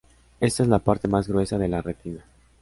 [0.39, 2.25] Esta es la parte más gruesa de la retina.